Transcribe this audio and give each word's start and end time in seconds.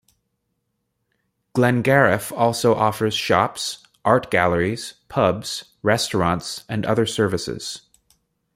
Glengarriff 1.53 2.31
also 2.35 2.73
offers 2.73 3.13
shops, 3.13 3.85
art 4.03 4.31
galleries, 4.31 4.95
pubs, 5.09 5.73
restaurants 5.83 6.63
and 6.67 6.87
other 6.87 7.05
services. 7.05 7.83